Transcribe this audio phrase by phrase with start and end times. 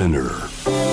[0.00, 0.30] Spinner.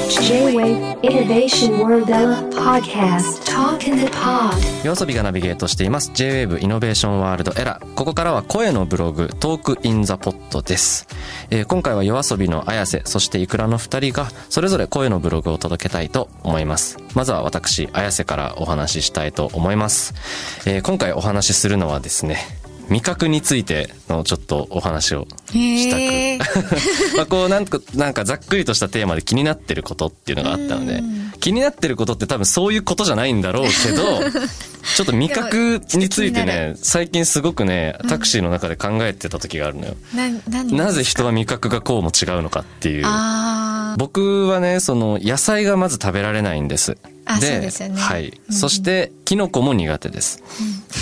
[0.09, 2.09] J-Wave Innovation World
[2.51, 3.41] Podcast.
[3.45, 4.51] Talk in the Pod.
[4.83, 6.11] YOASOBIがナビゲートしています。
[6.13, 11.07] J-Wave イノベーションワールドエラーここからは声のブログトークインザポットです、
[11.49, 16.97] えー今回は YOASOBIの Ayaseそして ikuraの二人がそれぞれ声のブログを届けたいと思います。
[17.15, 20.15] まずは私 Ayaseからお話ししたいと思います、
[20.65, 22.39] えー今回お話しするのはですね
[22.89, 26.57] 味覚についてのちょっとお話をしたく。
[27.17, 31.03] まあこうなんか、なんかざっくりとしたテーマで気になってることっていうのがあったので、
[31.39, 34.21] 気になってることって多分そういうことじゃないんだろうけど、
[34.95, 39.95] ちょっと味覚についてね、最近すごくね、タクシーの中で考えてた時があるのよ。
[40.13, 43.05] な、何なぜ人は味覚がこうも違うのかっていう。
[43.97, 46.97] 僕はね、その野菜がまず食べられないんです。
[47.27, 47.99] あそうですよね。
[47.99, 48.27] はい。
[48.49, 50.41] うんそして、キノコも苦手です。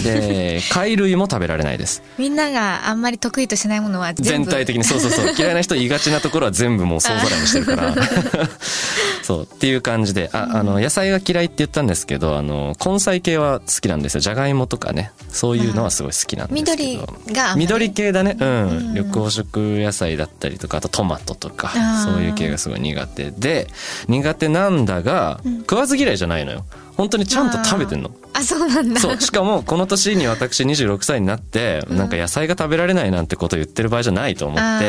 [0.04, 2.02] で、貝類も食べられないです。
[2.18, 5.34] みんながあんまり得意としないものは全体的にそうそうそう。
[5.38, 7.96] 嫌いな人言いがちなところは全部もう総ざらいにしてるから。
[9.22, 9.44] そう。
[9.44, 10.30] っていう感じで。
[10.34, 14.22] ああの野菜が嫌いって言ったんですけどあの根菜系は好きなんですよ。
[14.22, 15.12] じゃがいもとかね。
[15.30, 18.36] そういうのはすごい好きなんですけ緑どが緑系だね。
[18.40, 21.72] うん、うん緑黄色野菜だったりとかあとトマトとか
[22.06, 23.68] そういう系がすごい苦手で。
[24.08, 26.66] 苦手なんだが、食わず嫌いじゃないのよ。
[26.98, 28.12] 本当にちゃんと食べてんの。
[28.34, 29.00] あそうなんだ。
[29.00, 29.20] そう。
[29.20, 34.80] しかもこの年に私26歳になってなんか野菜が食べられないなんてことを言ってる場合じゃないと思ってあ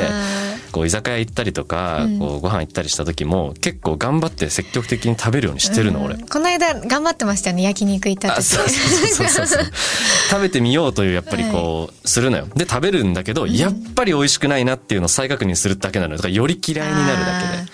[0.72, 2.18] こう居酒屋行ったりとかうん。
[2.18, 6.26] こうご飯行ったりした時も結構頑張って積極的に食べるようにしてるの俺うん。
[6.28, 8.38] この間頑張ってましたよね焼肉行った時。
[8.38, 9.46] あそうそうそうそう。
[9.46, 9.64] そう
[10.30, 12.46] 食べてみようというやっぱりこうするのよ。
[12.54, 16.16] で食べるんだけどやっぱり美味しくないなっていうのを再確認するだけなのよ。
[16.18, 17.72] だからより嫌いになるだけで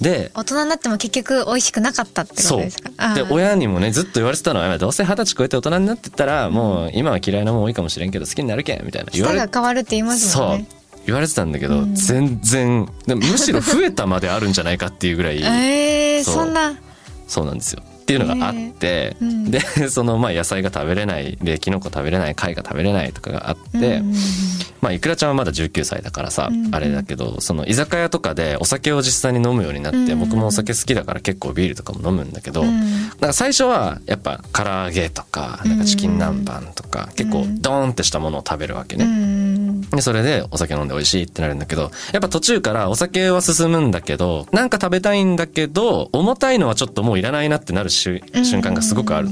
[0.00, 3.14] で大人になっても結局美味しくなかったってことですか？
[3.14, 4.60] で親にもねずっと言われてたの。
[4.60, 10.66] はどうせ二十歳超えて大人になってったらもう今は嫌いなもん多いかもしれんけど好きになるけんみたいな言われ舌が変わるって言いますもんね。
[10.68, 11.00] そう。
[11.06, 15.38] 言われてたんだけど、全然でもむしろ増えたまであるんじゃないかっていうぐらい。
[15.44, 16.34] えー、そう。
[16.34, 16.74] そんな。
[17.28, 19.50] そうなんですよっていうのがあって、うん。
[19.50, 19.58] で
[19.90, 24.14] そのまあ野菜が食べれないでキノコ食べれない貝が食べれないとかがあって、うん
[24.82, 30.20] まあいくらちゃんはまだ19歳だからさ、うんあれだけどその居酒屋とかでお酒を実際に飲むようになって、うん。
[30.20, 32.80] 僕もお酒好きだから結構ビールとかも飲むんだけど、うん。
[32.80, 39.65] なんか最初はやっぱ唐揚げとかなんかチキン南蛮とか結構ドーンってしたものを食べるわけね。
[39.90, 39.96] うん。
[39.96, 48.20] で、それでお酒飲んで美味しいってなるんだけど、やっぱ途中からお酒は進むんだけど、なんか食べたいんだけど、重たいのはちょっともういらないなってなる瞬
[48.62, 49.28] 間がすごくある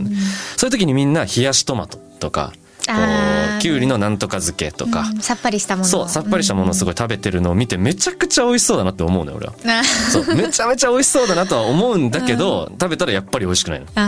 [0.57, 2.53] そういう時にみんな冷やしトマトとか、
[2.87, 5.21] こう、きゅうりのなんとか漬けとか、うん。
[5.21, 5.89] さっぱりしたもの。
[5.89, 9.55] そう、さっぱりしたものをすごい食べてるのを見てめちゃくちゃ美味しそうだなって思うのよ、俺は。
[9.81, 13.87] あそう、めちゃめちゃ美味しそうだなとは思うんだけど、 食べたらやっぱり美味しくないの。
[13.95, 14.01] あ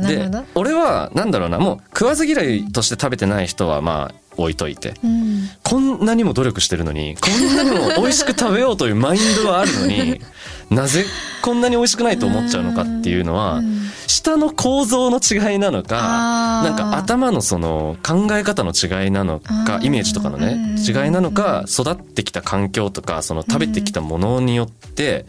[0.00, 4.94] ーなるでほど、俺は、なんだろうな、もう食わず嫌いとして食べてない人はまあ置いといて。
[5.04, 5.48] うん。
[5.62, 10.20] こんなにも努力してるのに、こんなにも美味しく食べようというマインドはあるのに、
[10.70, 11.04] なぜ
[11.42, 21.04] こんなに美味しくないと思っちゃうのかっていうのはうん、舌の構造の違いなのか、なんか頭のその考え方の違いなのかイメージとかのね、うん。
[21.04, 25.26] 違いなのか、育ってきた環境とか、その食べてきたものによって、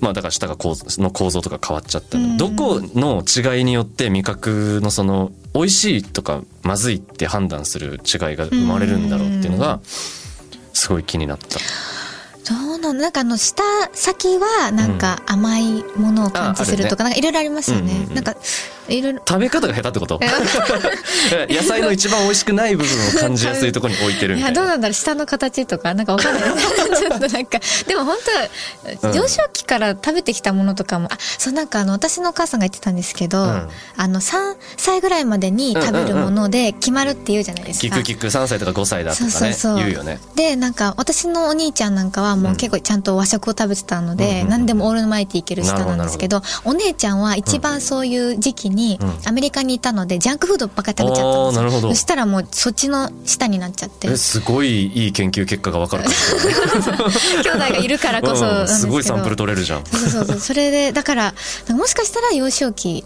[0.00, 11.58] まあだから舌がこうの構造とか変わっちゃったどこの違いによって味覚のその美味しいとかまずいって判断する違いが生まれるんだろうっていうのがすごい気になった。
[12.44, 18.36] そうなのなんかあの舌先はなんか甘いものを感知するとか、なんかいろいろありますよね、なんか
[18.88, 20.20] いろいろ食べ方が下手ってこと？
[21.48, 24.60] 野菜の一番美味しくない部分を感じやすいところに置いてるいみたいな。
[24.60, 26.42] やどうなんだろう舌の形とかなんかわかんない。
[26.42, 28.16] ちょっとなんかでも本
[29.00, 29.16] 当、うん。
[29.16, 33.68] 幼少期から食べてきたものとかもあそうなんかあの私のお母さんが言ってたんですけど、うん。
[33.96, 38.26] あの3歳ぐらいまでに食べるもので決まるっていうじゃないですか、聞く聞く。
[38.28, 39.76] 3歳とか5歳だとかねそうそうそう。
[39.76, 40.18] 言うよね。
[40.34, 49.18] でなんか私のお兄ちゃんなんかはもう結構ちゃんと和食を食べてたので、うんうんうん何でもオールマイティーいける舌なんですけどお姉ちゃんは一番そういう時期にうん。
[49.24, 51.88] アメリカにいたのでジャンクフードばっかり食べちゃったんですあーなるほど。
[51.88, 54.08] よそしたらもうそっちの舌になっちゃって。
[54.08, 56.10] えすごいいい研究結果がわかるか
[57.42, 59.84] 兄弟がいるからこそうんすごいサンプル取れるじゃん。
[59.84, 60.38] そうそうそう。
[60.40, 61.34] それでだから
[61.70, 63.04] もしかしたら幼少期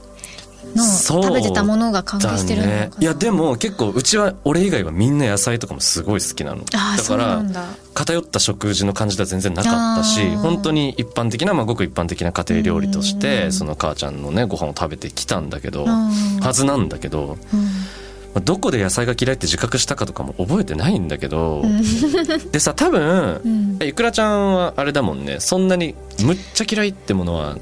[0.75, 6.65] の食べてたものが関係してるのかな、だねいやでも結構うちは俺以外はみんな野菜とかもすごい好きなの。
[6.65, 7.65] だからなんだ。
[7.95, 13.19] 偏った食事の感じでは全然なかったし本当に一般的な、まあ、ごく一般的な家庭料理としうん。
[13.21, 16.11] てその母ちゃんのねご飯を食べてきたんだけどん。
[16.41, 17.37] はずなんだけど
[18.45, 21.65] どこで野菜が嫌いって自覚したかとかも覚えてないんだけど
[22.53, 23.77] でさ多分うん。
[23.81, 25.41] えいくらちゃんはあれだもんね。
[25.41, 27.59] そんなにむっちゃ嫌いってものは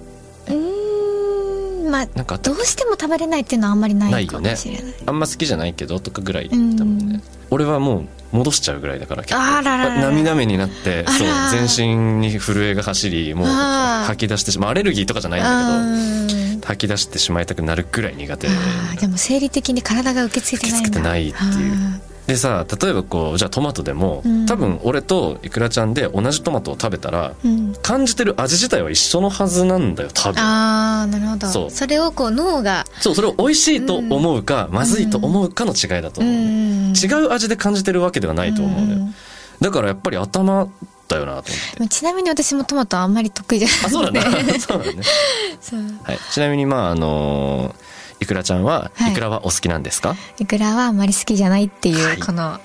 [1.88, 4.94] まあなんかどうしても食べれないっていうのはあんまりなかないいよねもしれない。
[5.06, 8.06] あんま好きじゃないけどとかぐらいだもんね、俺はもう
[8.36, 9.40] 戻しちゃうぐらいだから結構。
[9.40, 10.00] あらららら。
[10.02, 19.06] 涙目になってそう全身に震えが走りもう吐き出してしまうアレルギーとかじゃないんだあけーど吐き出してしまいたくなるぐらい苦手で。
[19.06, 20.88] も生理的に体が受け付けてないんだ。
[20.90, 21.74] 受け付けてないっていう。
[21.74, 24.46] あでさ例えばこうじゃあトマトでも、うん。
[24.46, 27.74] 多分俺といくらちゃんで同じトマトを食べたらーうん。
[27.80, 30.38] 感じてる味自体は一緒のはずなんだよ多分。
[30.38, 31.46] あーなるほど。
[31.48, 31.70] そう。
[31.70, 39.14] それをこう脳がそうそれを美味しいと思うか、まずいと思うかの違いだと思う、うん違う味で感じてるわけではないと思うのよ、ん
[39.60, 40.68] だからやっぱり頭
[41.08, 41.88] だよなと思って。
[41.88, 44.52] ちなみに私もトマトはあんまり得意じゃないあそうだね。
[44.52, 45.02] ね そうだね、
[45.60, 45.80] そう。
[46.02, 47.74] はい、ちなみにまああの
[48.20, 49.12] いくらちゃんは、はい。
[49.12, 50.16] いくらはお好きなんですか？
[50.38, 52.18] いくらはあんまり好きじゃないっていう、はい。
[52.18, 52.58] この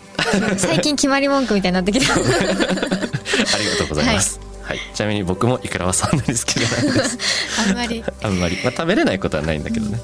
[0.57, 2.13] 最近決まり文句みたいになってきた。
[2.15, 4.79] ありがとうございます、はい。
[4.93, 7.17] ちなみに僕もいくらはそんなに好きじゃないです。
[7.69, 8.03] あんまり。
[8.23, 9.99] あんまり、まあ、食べれないことはないんだけどね、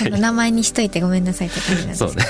[0.00, 0.06] うん。
[0.06, 2.24] あの名前にしといてごめんなさいって感じなんですそうね。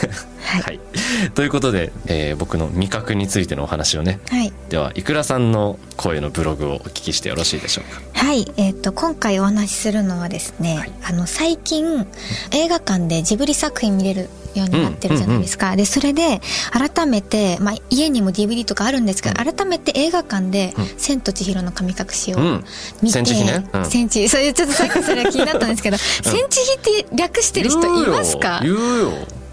[0.44, 0.62] はい。
[0.62, 0.80] はい、
[1.34, 4.18] ということで、えー僕の味覚についてのお話をね。
[4.28, 4.52] はい。
[4.68, 8.00] ではいくらさんの声のブログをお聞きしてよろしいでしょうか。
[8.14, 10.92] はい、えっ、と今回お話しするのはですね、はい。
[11.04, 12.06] あの最近
[12.50, 16.40] 映画館でジブリ作品見れるようになってるじゃないですか、でそれで
[16.72, 22.64] 改めて、まあ、家にも DVD とかあるんですけど、改めて映画館でうん「千と千尋の神隠し」をうん。
[23.02, 23.66] 見て、千千尋ね？
[23.72, 23.84] うん。
[23.86, 28.60] 千千それちょっとさっきそれ気になったんですけど、千千尋って略してる人いますか？
[28.62, 29.12] 言うよ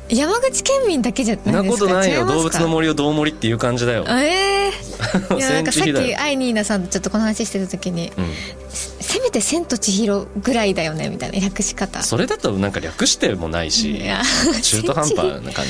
[0.10, 1.82] 山口県民だけじゃないなですか。
[1.86, 2.26] ことないよ。
[2.26, 4.06] 動物の森をどう森っていう感じだよ。
[4.08, 4.70] ええ
[5.38, 8.26] いやなんかさっきアイニーナさんとちょっとこの話してた時に、うん。
[8.70, 12.04] せめて「千と千尋」ぐらいだよねみたいな略し方。
[12.04, 14.02] それだとなんか略してもないし
[14.62, 15.66] 中途半端な感じになる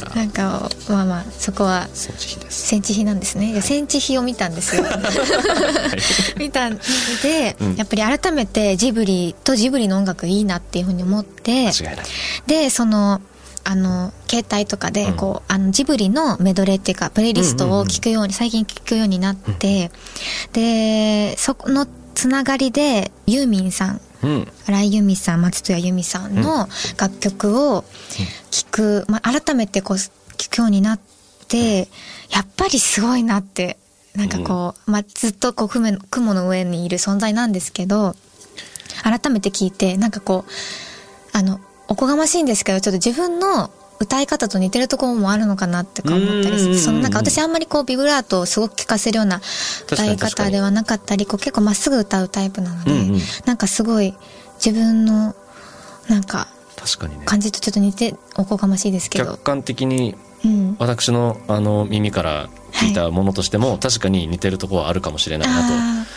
[0.00, 0.14] から。
[0.14, 2.68] なんかまあまあそこは千千尋です。
[2.68, 3.50] 千なんですね。
[3.52, 3.54] い。
[3.56, 4.84] や千千尋を見たんですよ。
[6.38, 6.78] 見たん
[7.22, 7.76] で、うん。
[7.76, 12.06] やっぱり改めてジブリとジブリの音楽いいなっていうふうに思って間違いない。
[12.46, 13.20] でその
[13.64, 19.90] あの携帯とかでこう、あのジブリのメドレーっていうかプレイリストを聞くように、最近聞くようになって、
[20.52, 24.48] でそこのつながりでユーミンさんうん。
[24.66, 26.68] 荒井由実さん松任谷由実さんの
[26.98, 27.84] 楽曲を
[28.50, 31.00] 聴く、まあ、改めてこう聴くようになっ
[31.48, 31.88] て
[32.30, 33.76] やっぱりすごいなって
[34.14, 38.14] なんかこう、まあ、ずっとこう雲の雲の上にいる存在なんですけど
[39.02, 40.50] 改めて聞いてなんかこう
[41.36, 43.70] あのおこがましいんですけどちょっと自分の
[44.00, 46.60] 歌い方と似てるところもあるのかなってか思ったりうんうん。
[46.60, 47.12] うんうんそのなん。
[47.12, 49.40] か私あんまりこうビブラートをすごく聞かせるような
[49.90, 53.20] 歌い方ではなかったりこう結構まっすぐ歌うタイプなので、うんうん。
[53.44, 54.14] なんかすごい
[54.64, 55.34] 自分の
[56.08, 57.24] なんか確かにね。
[57.24, 59.24] 感じとちょっと似ておこがましいですけど。
[59.32, 66.08] 客、観的にうん、私のあの耳から聞いたものとしても、確かに似てるところはあるかもしれないなあと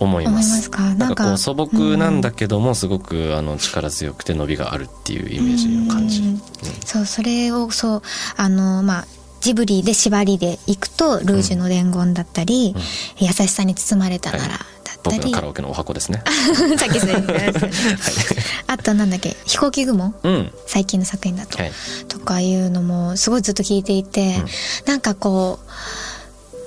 [0.00, 0.70] 思います。
[0.96, 6.40] なんかこう素朴なんだけども、すごくあの力強くて伸びがあるっていうイメージの感じ、うん
[6.84, 8.02] そうそれをそう
[8.36, 9.06] あのまあ
[9.40, 12.74] ジブリで縛りでいくと「ルージュの伝言」だったり、
[13.18, 14.58] 優しさに包まれたなら」だっ
[15.02, 16.22] た僕のり、カラオケのお箱ですね。
[16.78, 17.70] さっき言ったやつね
[18.66, 20.50] あとなんだっけ「飛行機雲」うん。
[20.66, 21.72] 最近の作品だと、はい。
[22.08, 24.46] とかいうのもすごいずっと聞いていて、うん。
[24.86, 25.70] なんかこう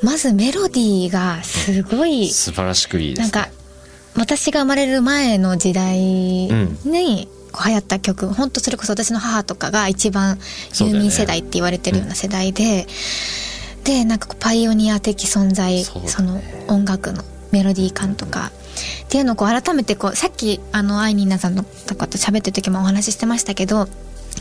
[0.03, 3.31] まずメロディーがすごい、素晴らしくいいですね。
[3.31, 3.51] なんか
[4.15, 6.55] 私が生まれる前の時代に、う
[7.33, 10.37] んこう流行った曲本当それこそ私の母とかが一番
[10.81, 12.87] ユーミン世代って言われてるような世代で、
[13.83, 18.51] でなんかこうパイオニア的存在そねその音楽のメロディー感とか
[19.05, 23.87] っていうのをこう改めてこうさっきあのアイニーナさんのとかと喋ってる時もお話ししてましたけど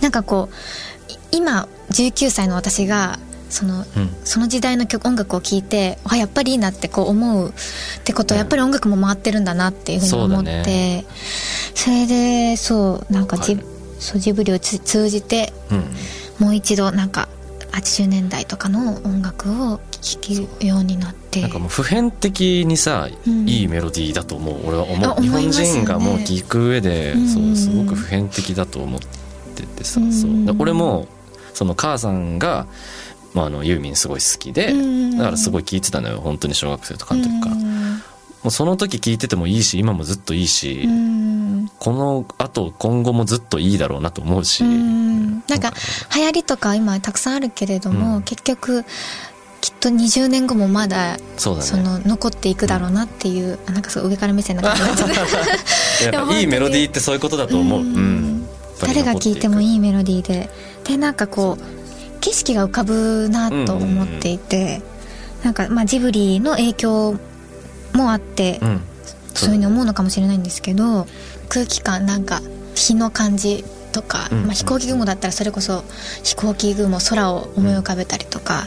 [0.02, 4.16] なんかこうい今19歳の私がそのうん。
[4.24, 7.52] その時代の曲音楽を聴いてあやっぱりいいなってこう思うっ
[8.04, 11.04] てことはやっぱり音楽も回ってるんだなっていうふうに思って
[11.74, 13.58] そ,、れでそうなんかジ
[13.98, 15.84] そうジブリをつ通じてうん。
[16.38, 17.28] もう一度なんか
[17.72, 20.18] 80年代とかの音楽を聴
[20.58, 21.42] くようになって。
[21.42, 23.48] なんかもう普遍的にさ、うん。
[23.48, 24.66] いいメロディーだと思う。
[24.66, 27.28] 俺は思あう日本人がもう聴く上で、うん。
[27.28, 29.00] そうすごく普遍的だと思っ
[29.54, 30.12] ててさ、うん。
[30.12, 30.44] そう。
[30.46, 31.06] で俺も
[31.52, 32.66] その母さんが、
[33.36, 38.00] まあ、あのユーミンすごい好きで、うんだからすごい聴いてたのよ本当に小学生とかの時から、もうん
[38.46, 45.72] うその時聴いててもいいし今もずっといいし、うんこのあと今後もずっといいだろうなと思うし、うんなんか
[46.14, 48.22] 流行りとか今たくさんあるけれども、うん。
[48.22, 48.84] 結局
[49.60, 51.62] きっと20年後もまだそね。
[51.62, 55.06] その残っていくだろうなっていう、あなんかすごい上から目線な感じになっちゃ
[56.08, 57.86] った いいメロディーってそういうことだと思う、うん。
[57.86, 58.48] うん。
[58.80, 60.50] 誰が聴いてもいいいメロディーで。
[60.84, 61.75] でなんかこう
[62.20, 64.82] 景色が浮かぶなと思っていて、
[65.44, 67.16] なんかまあジブリの影響
[67.94, 68.80] もあって、うん。
[69.34, 71.06] そういうふうに思うのかもしれないんですけど
[71.50, 72.40] 空気感なんか
[72.74, 74.42] 日の感じとか、うん。
[74.44, 75.84] まあ、飛行機雲だったらそれこそ
[76.22, 78.64] 飛行機雲空を思い浮かべたりとか、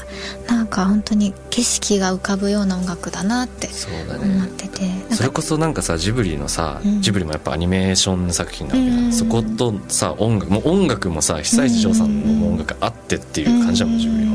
[0.47, 7.01] なんか本当に景色が浮かぶような音楽だなってそうだ思ねってて、なんかそれこそなんかさジブリのさ、うん。
[7.01, 9.03] ジブリもやっぱアニメーション作品なわけじゃん。
[9.05, 9.13] うん。
[9.13, 13.99] そことさ音楽もう音楽もさ久石譲さんの音楽あってっていう感じだもん。
[13.99, 14.29] ジブリは。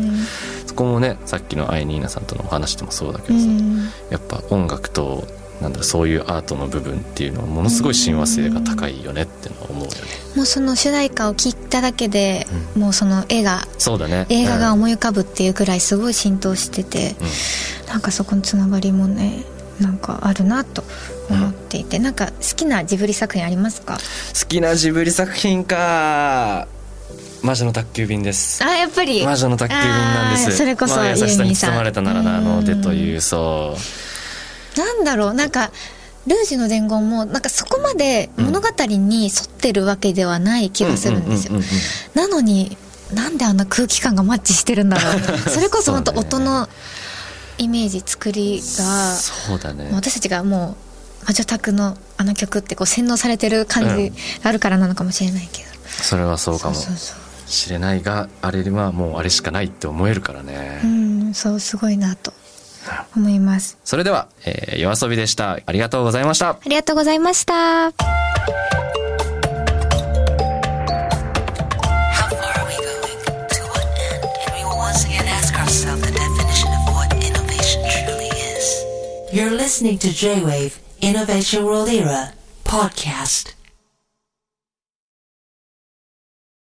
[0.66, 3.78] そこもねさっきのアイニーナさんとのお話でもそうだけうどさ、ん。
[4.10, 5.26] やっぱ音楽と
[5.64, 9.96] なんだろうそういうアートの部分っていうのはものすごい親和性が高いよねってのは思うよね。
[10.36, 14.26] もうその主題歌を聴いただけで、もうその絵がそうだね。
[14.28, 17.16] 映画がうん思い浮かぶっていうくらいすごい浸透してて、
[17.88, 19.42] なんかそこのつながりもね
[19.80, 20.84] なんかあるなと
[21.30, 23.96] 思っていて、なんか好きなジブリ作品ありますか？
[24.38, 26.68] 好きなジブリ作品か。
[27.42, 28.62] 魔女の宅急便です。
[28.64, 29.24] あやっぱり。
[29.24, 30.56] 魔女の宅急便なんです。
[30.56, 33.80] それこそまあ優しさに包まれたならなあのでというそう
[34.76, 35.70] なんだろうなんか
[36.26, 41.54] ルージュの伝言もなんかそこまで物語に沿ってるわけではない気がするんですよ。
[41.54, 41.68] ううううん
[42.14, 42.76] なのに
[43.12, 45.38] なんであんな空気感がマッチしてるんだろう。
[45.50, 46.68] それこそ本当音の
[47.58, 49.90] イメージ作りがそうだね。
[49.92, 50.76] 私たちがも
[51.22, 54.10] う魔女宅のあの曲ってこう洗脳されてる感じ
[54.42, 55.68] があるからなのかもしれないけど、
[56.02, 56.76] それはそうかも。
[57.46, 62.32] しれないがあれはもうあれしかないって思えるからね、うんそうすごいなと
[63.16, 67.92] 思いますそれでは、えー、夜遊びでしたありがとうございましたありがとうございました.
[79.32, 83.63] You're listening to J-Wave Innovation World Era podcast.